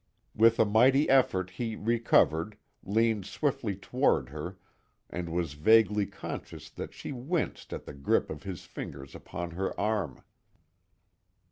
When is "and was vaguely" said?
5.11-6.07